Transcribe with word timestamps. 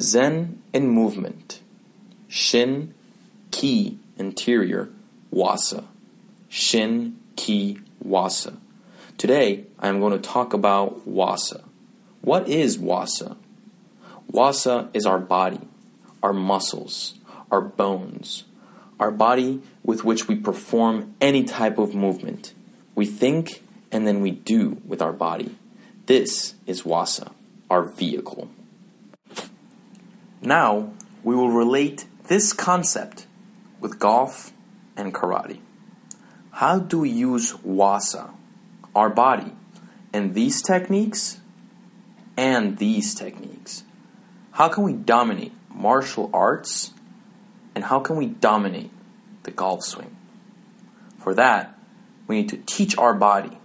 Zen 0.00 0.62
in 0.72 0.88
movement. 0.88 1.60
Shin, 2.28 2.94
Ki, 3.50 3.98
interior, 4.16 4.88
Waza. 5.32 5.84
Shin, 6.48 7.18
Ki, 7.36 7.78
Waza. 8.04 8.56
Today, 9.18 9.64
I 9.78 9.88
am 9.88 10.00
going 10.00 10.12
to 10.12 10.18
talk 10.18 10.52
about 10.54 11.06
Waza. 11.08 11.62
What 12.22 12.48
is 12.48 12.78
Waza? 12.78 13.36
Waza 14.32 14.88
is 14.94 15.04
our 15.04 15.18
body, 15.18 15.60
our 16.22 16.32
muscles, 16.32 17.14
our 17.50 17.60
bones, 17.60 18.44
our 18.98 19.10
body 19.10 19.60
with 19.84 20.04
which 20.04 20.28
we 20.28 20.36
perform 20.36 21.14
any 21.20 21.44
type 21.44 21.78
of 21.78 21.94
movement. 21.94 22.54
We 22.94 23.06
think 23.06 23.62
and 23.90 24.06
then 24.06 24.20
we 24.22 24.30
do 24.30 24.80
with 24.86 25.02
our 25.02 25.12
body. 25.12 25.54
This 26.06 26.54
is 26.66 26.82
Waza, 26.82 27.32
our 27.68 27.84
vehicle. 27.84 28.48
Now, 30.44 30.90
we 31.22 31.36
will 31.36 31.50
relate 31.50 32.04
this 32.26 32.52
concept 32.52 33.26
with 33.78 34.00
golf 34.00 34.52
and 34.96 35.14
karate. 35.14 35.60
How 36.50 36.80
do 36.80 36.98
we 36.98 37.10
use 37.10 37.52
waza, 37.52 38.30
our 38.92 39.08
body, 39.08 39.52
and 40.12 40.34
these 40.34 40.60
techniques 40.60 41.38
and 42.36 42.78
these 42.78 43.14
techniques? 43.14 43.84
How 44.50 44.68
can 44.68 44.82
we 44.82 44.94
dominate 44.94 45.52
martial 45.72 46.28
arts 46.34 46.90
and 47.76 47.84
how 47.84 48.00
can 48.00 48.16
we 48.16 48.26
dominate 48.26 48.90
the 49.44 49.52
golf 49.52 49.84
swing? 49.84 50.16
For 51.20 51.34
that, 51.34 51.78
we 52.26 52.34
need 52.34 52.48
to 52.48 52.56
teach 52.56 52.98
our 52.98 53.14
body. 53.14 53.58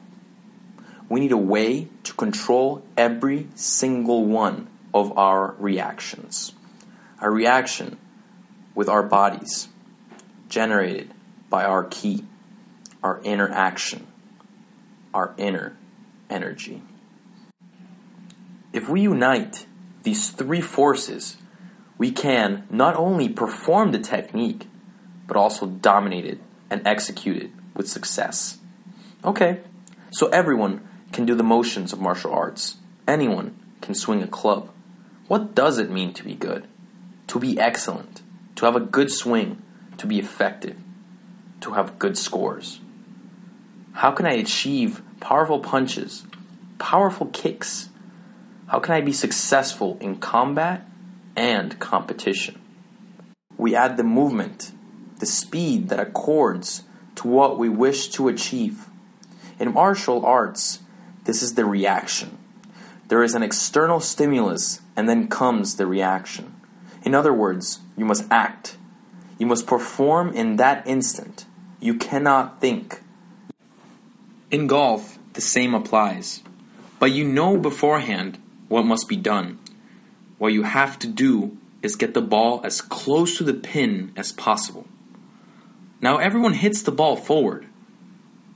We 1.10 1.22
need 1.22 1.32
a 1.32 1.38
way 1.38 1.88
to 2.04 2.14
control 2.14 2.84
every 2.96 3.48
single 3.56 4.26
one 4.26 4.68
of 4.94 5.18
our 5.18 5.56
reactions 5.58 6.54
a 7.20 7.30
reaction 7.30 7.98
with 8.76 8.90
our 8.90 9.04
bodies 9.04 9.70
generated 10.50 11.14
by 11.50 11.64
our 11.64 11.84
ki, 11.84 12.24
our 13.04 13.20
inner 13.24 13.50
action, 13.50 14.08
our 15.14 15.34
inner 15.38 15.78
energy. 16.30 16.82
If 18.74 18.90
we 18.90 19.02
unite 19.02 19.66
these 20.04 20.30
three 20.30 20.62
forces, 20.62 21.38
we 21.98 22.12
can 22.12 22.68
not 22.70 22.96
only 22.96 23.30
perform 23.30 23.92
the 23.92 24.00
technique, 24.00 24.68
but 25.26 25.38
also 25.38 25.66
dominate 25.66 26.26
it 26.26 26.40
and 26.70 26.86
execute 26.86 27.38
it 27.38 27.52
with 27.76 27.88
success. 27.88 28.60
Okay, 29.24 29.62
so 30.12 30.28
everyone 30.28 30.88
can 31.12 31.26
do 31.26 31.36
the 31.36 31.44
motions 31.44 31.94
of 31.94 32.00
martial 32.00 32.32
arts. 32.32 32.78
Anyone 33.08 33.58
can 33.82 33.96
swing 33.96 34.22
a 34.22 34.28
club. 34.28 34.70
What 35.28 35.56
does 35.56 35.80
it 35.80 35.90
mean 35.90 36.14
to 36.14 36.24
be 36.24 36.36
good? 36.36 36.68
To 37.28 37.40
be 37.40 37.60
excellent, 37.60 38.22
to 38.56 38.66
have 38.66 38.76
a 38.76 38.82
good 38.82 39.12
swing, 39.12 39.62
to 39.98 40.08
be 40.08 40.20
effective, 40.20 40.78
to 41.62 41.72
have 41.72 42.00
good 42.00 42.18
scores? 42.18 42.80
How 43.94 44.12
can 44.12 44.26
I 44.26 44.34
achieve 44.34 45.02
powerful 45.20 45.60
punches, 45.60 46.26
powerful 46.78 47.28
kicks? 47.28 47.90
How 48.68 48.80
can 48.80 48.94
I 48.94 49.02
be 49.02 49.14
successful 49.14 49.98
in 50.00 50.18
combat 50.18 50.88
and 51.36 51.80
competition? 51.80 52.62
We 53.58 53.76
add 53.76 53.98
the 53.98 54.04
movement, 54.04 54.72
the 55.20 55.26
speed 55.26 55.90
that 55.90 56.00
accords 56.00 56.84
to 57.16 57.28
what 57.28 57.58
we 57.58 57.70
wish 57.70 58.10
to 58.10 58.28
achieve. 58.28 58.86
In 59.60 59.74
martial 59.74 60.26
arts, 60.26 60.80
this 61.24 61.42
is 61.42 61.56
the 61.56 61.66
reaction. 61.66 62.38
There 63.08 63.24
is 63.24 63.34
an 63.34 63.42
external 63.42 64.00
stimulus, 64.00 64.82
and 64.96 65.10
then 65.10 65.28
comes 65.28 65.78
the 65.78 65.88
reaction. 65.88 66.54
In 67.08 67.16
other 67.16 67.32
words, 67.32 67.80
you 67.96 68.04
must 68.04 68.26
act. 68.30 68.76
You 69.38 69.46
must 69.46 69.66
perform 69.66 70.34
in 70.34 70.58
that 70.58 70.86
instant. 70.86 71.46
You 71.80 71.94
cannot 71.94 72.60
think. 72.60 73.02
In 74.52 74.68
golf, 74.68 75.18
the 75.32 75.40
same 75.40 75.74
applies. 75.74 76.44
But 77.00 77.12
you 77.12 77.24
know 77.24 77.56
beforehand 77.56 78.40
what 78.68 78.84
must 78.84 79.08
be 79.08 79.16
done. 79.16 79.58
What 80.38 80.52
you 80.52 80.64
have 80.64 81.00
to 81.00 81.08
do 81.08 81.56
is 81.82 81.96
get 81.96 82.14
the 82.14 82.22
ball 82.22 82.60
as 82.66 82.82
close 82.82 83.38
to 83.38 83.46
the 83.46 83.54
pin 83.54 84.12
as 84.18 84.34
possible. 84.34 84.86
Now, 86.02 86.18
everyone 86.18 86.56
hits 86.56 86.82
the 86.82 86.92
ball 86.92 87.16
forward, 87.16 87.68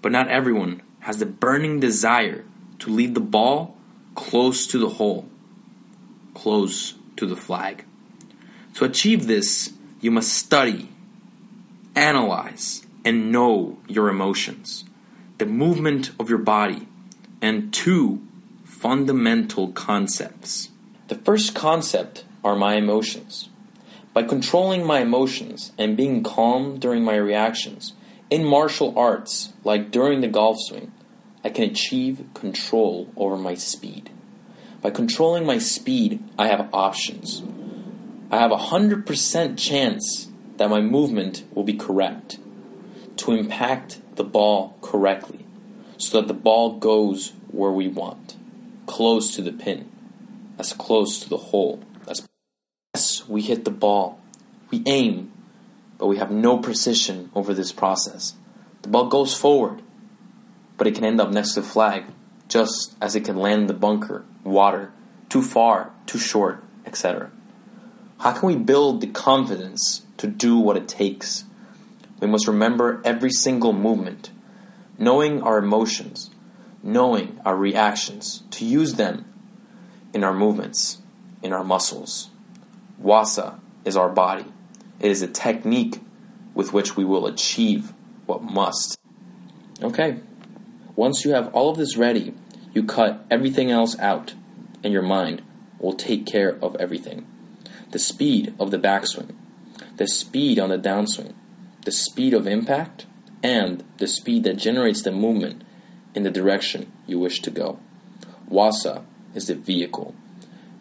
but 0.01 0.11
not 0.11 0.27
everyone 0.27 0.81
has 1.07 1.19
the 1.19 1.25
burning 1.25 1.79
desire 1.79 2.43
to 2.79 2.89
leave 2.89 3.13
the 3.13 3.21
ball 3.21 3.77
close 4.13 4.67
to 4.67 4.77
the 4.77 4.89
hole, 4.89 5.29
close 6.33 6.95
to 7.15 7.25
the 7.25 7.37
flag. 7.37 7.85
To 8.75 8.85
achieve 8.85 9.27
this, 9.27 9.73
you 9.99 10.11
must 10.11 10.33
study, 10.33 10.89
analyze, 11.95 12.85
and 13.03 13.31
know 13.31 13.79
your 13.87 14.09
emotions, 14.09 14.85
the 15.37 15.45
movement 15.45 16.11
of 16.19 16.29
your 16.29 16.39
body, 16.39 16.87
and 17.41 17.73
two 17.73 18.21
fundamental 18.63 19.71
concepts. 19.73 20.69
The 21.07 21.15
first 21.15 21.53
concept 21.53 22.23
are 22.43 22.55
my 22.55 22.75
emotions. 22.75 23.49
By 24.13 24.23
controlling 24.23 24.85
my 24.85 24.99
emotions 24.99 25.71
and 25.77 25.97
being 25.97 26.23
calm 26.23 26.79
during 26.79 27.03
my 27.03 27.15
reactions, 27.15 27.93
in 28.29 28.45
martial 28.45 28.97
arts, 28.97 29.53
like 29.63 29.91
during 29.91 30.21
the 30.21 30.27
golf 30.27 30.57
swing, 30.59 30.91
I 31.43 31.49
can 31.49 31.65
achieve 31.65 32.23
control 32.33 33.11
over 33.17 33.37
my 33.37 33.55
speed. 33.55 34.09
By 34.81 34.89
controlling 34.89 35.45
my 35.45 35.57
speed, 35.57 36.23
I 36.39 36.47
have 36.47 36.69
options. 36.73 37.43
I 38.31 38.37
have 38.37 38.53
a 38.53 38.57
100% 38.57 39.57
chance 39.57 40.29
that 40.55 40.69
my 40.69 40.79
movement 40.79 41.43
will 41.53 41.65
be 41.65 41.73
correct 41.73 42.39
to 43.17 43.33
impact 43.33 43.99
the 44.15 44.23
ball 44.23 44.77
correctly 44.81 45.45
so 45.97 46.21
that 46.21 46.27
the 46.29 46.33
ball 46.33 46.77
goes 46.79 47.33
where 47.49 47.71
we 47.71 47.89
want, 47.89 48.37
close 48.85 49.35
to 49.35 49.41
the 49.41 49.51
pin, 49.51 49.91
as 50.57 50.71
close 50.71 51.19
to 51.19 51.27
the 51.27 51.37
hole 51.37 51.83
as 52.07 52.25
yes, 52.95 53.27
we 53.27 53.41
hit 53.41 53.65
the 53.65 53.71
ball. 53.71 54.21
We 54.69 54.81
aim, 54.85 55.33
but 55.97 56.07
we 56.07 56.15
have 56.15 56.31
no 56.31 56.57
precision 56.57 57.31
over 57.35 57.53
this 57.53 57.73
process. 57.73 58.35
The 58.81 58.87
ball 58.87 59.07
goes 59.07 59.35
forward, 59.35 59.81
but 60.77 60.87
it 60.87 60.95
can 60.95 61.03
end 61.03 61.19
up 61.19 61.31
next 61.31 61.55
to 61.55 61.61
the 61.61 61.67
flag, 61.67 62.05
just 62.47 62.95
as 63.01 63.13
it 63.13 63.25
can 63.25 63.35
land 63.35 63.63
in 63.63 63.67
the 63.67 63.73
bunker, 63.73 64.23
water, 64.45 64.93
too 65.27 65.41
far, 65.41 65.91
too 66.05 66.17
short, 66.17 66.63
etc. 66.85 67.29
How 68.21 68.33
can 68.33 68.49
we 68.49 68.55
build 68.55 69.01
the 69.01 69.07
confidence 69.07 70.03
to 70.17 70.27
do 70.27 70.55
what 70.55 70.77
it 70.77 70.87
takes? 70.87 71.43
We 72.19 72.27
must 72.27 72.47
remember 72.47 73.01
every 73.03 73.31
single 73.31 73.73
movement, 73.73 74.29
knowing 74.99 75.41
our 75.41 75.57
emotions, 75.57 76.29
knowing 76.83 77.41
our 77.43 77.55
reactions, 77.55 78.43
to 78.51 78.63
use 78.63 78.93
them 78.93 79.25
in 80.13 80.23
our 80.23 80.35
movements, 80.35 80.99
in 81.41 81.51
our 81.51 81.63
muscles. 81.63 82.29
Waza 83.01 83.59
is 83.85 83.97
our 83.97 84.09
body. 84.09 84.45
It 84.99 85.09
is 85.09 85.23
a 85.23 85.27
technique 85.27 85.99
with 86.53 86.73
which 86.73 86.95
we 86.95 87.03
will 87.03 87.25
achieve 87.25 87.91
what 88.27 88.43
must. 88.43 88.99
Okay, 89.81 90.19
once 90.95 91.25
you 91.25 91.31
have 91.31 91.51
all 91.55 91.71
of 91.71 91.77
this 91.77 91.97
ready, 91.97 92.35
you 92.71 92.83
cut 92.83 93.25
everything 93.31 93.71
else 93.71 93.97
out, 93.97 94.35
and 94.83 94.93
your 94.93 95.01
mind 95.01 95.41
will 95.79 95.93
take 95.93 96.27
care 96.27 96.59
of 96.61 96.75
everything 96.75 97.25
the 97.91 97.99
speed 97.99 98.53
of 98.59 98.71
the 98.71 98.79
backswing, 98.79 99.33
the 99.97 100.07
speed 100.07 100.59
on 100.59 100.69
the 100.69 100.77
downswing, 100.77 101.33
the 101.85 101.91
speed 101.91 102.33
of 102.33 102.47
impact, 102.47 103.05
and 103.43 103.83
the 103.97 104.07
speed 104.07 104.43
that 104.43 104.57
generates 104.57 105.01
the 105.01 105.11
movement 105.11 105.63
in 106.13 106.23
the 106.23 106.31
direction 106.31 106.91
you 107.07 107.19
wish 107.19 107.41
to 107.41 107.51
go. 107.51 107.79
Waza 108.49 109.03
is 109.33 109.47
the 109.47 109.55
vehicle 109.55 110.13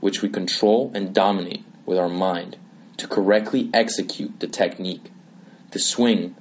which 0.01 0.23
we 0.23 0.29
control 0.29 0.91
and 0.95 1.15
dominate 1.15 1.65
with 1.87 1.99
our 1.99 2.09
mind 2.09 2.57
to 2.97 3.07
correctly 3.07 3.71
execute 3.73 4.41
the 4.41 4.47
technique. 4.47 5.11
The 5.71 5.79
swing 5.79 6.35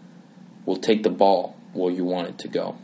will 0.65 0.77
take 0.77 1.03
the 1.03 1.09
ball 1.09 1.55
where 1.73 1.93
you 1.93 2.03
want 2.03 2.29
it 2.29 2.37
to 2.39 2.47
go. 2.47 2.77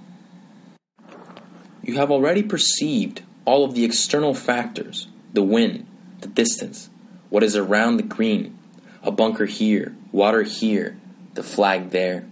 You 1.81 1.95
have 1.95 2.11
already 2.11 2.43
perceived 2.43 3.21
all 3.45 3.63
of 3.63 3.73
the 3.73 3.85
external 3.85 4.33
factors 4.33 5.07
the 5.33 5.43
wind, 5.43 5.85
the 6.21 6.27
distance, 6.27 6.89
what 7.29 7.43
is 7.43 7.55
around 7.55 7.97
the 7.97 8.03
green, 8.03 8.57
a 9.03 9.11
bunker 9.11 9.45
here, 9.45 9.95
water 10.11 10.43
here, 10.43 10.97
the 11.33 11.43
flag 11.43 11.91
there. 11.91 12.25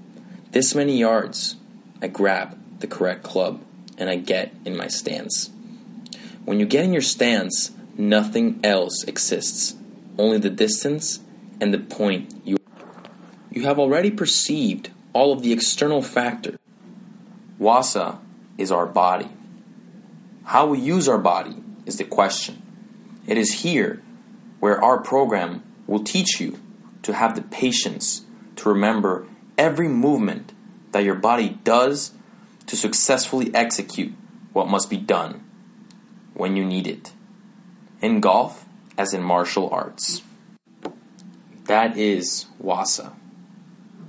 This 0.52 0.76
many 0.76 0.98
yards, 0.98 1.56
I 2.02 2.08
grab 2.08 2.58
the 2.80 2.88
correct 2.88 3.24
club 3.24 3.62
and 3.98 4.10
I 4.10 4.16
get 4.16 4.54
in 4.66 4.76
my 4.76 4.88
stance. 4.88 5.52
When 6.46 6.60
you 6.60 6.66
get 6.66 6.84
in 6.84 6.94
your 6.94 7.02
stance, 7.02 7.72
nothing 7.98 8.60
else 8.64 9.04
exists, 9.04 9.76
only 10.18 10.38
the 10.38 10.50
distance 10.50 11.20
and 11.60 11.74
the 11.74 11.80
point 11.80 12.34
you 12.44 12.58
you 13.52 13.64
have 13.64 13.78
already 13.78 14.10
perceived 14.10 14.90
all 15.14 15.32
of 15.32 15.44
the 15.44 15.54
external 15.54 16.02
factors. 16.02 16.58
Waza 17.60 18.18
is 18.58 18.72
our 18.72 18.88
body. 18.88 19.30
How 20.46 20.66
we 20.66 20.80
use 20.80 21.08
our 21.08 21.20
body 21.20 21.56
is 21.86 21.98
the 21.98 22.04
question. 22.04 22.62
It 23.28 23.38
is 23.38 23.62
here 23.62 24.02
where 24.64 24.82
our 24.82 25.02
program 25.02 25.62
will 25.88 26.02
teach 26.06 26.40
you 26.40 26.58
to 27.02 27.14
have 27.14 27.36
the 27.36 27.42
patience 27.42 28.22
to 28.56 28.70
remember 28.70 29.28
every 29.58 29.90
movement 29.90 30.54
that 30.94 31.04
your 31.04 31.16
body 31.16 31.60
does 31.66 32.14
to 32.66 32.78
successfully 32.78 33.54
execute 33.54 34.14
what 34.54 34.70
must 34.70 34.90
be 34.90 34.96
done 34.96 35.44
when 36.34 36.56
you 36.56 36.64
need 36.64 36.88
it. 36.88 37.12
In 38.02 38.22
golf, 38.22 38.64
as 38.98 39.14
in 39.14 39.22
martial 39.22 39.70
arts. 39.70 40.22
That 41.66 41.98
is 41.98 42.46
Waza. 42.64 43.12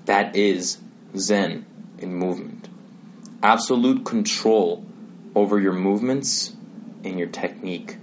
That 0.04 0.36
is 0.36 0.78
Zen 1.16 1.66
in 1.98 2.14
movement. 2.14 2.68
Absolute 3.42 4.04
control 4.04 4.86
over 5.34 5.58
your 5.58 5.72
movements 5.72 6.54
and 7.02 7.18
your 7.18 7.26
technique. 7.26 7.96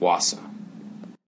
Waza. 0.00 0.53